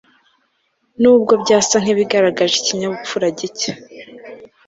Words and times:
nubwo 1.01 1.33
byasa 1.43 1.75
nk'ibigaragaje 1.83 2.55
ikinyabupfura 2.57 3.27
gike 3.37 3.71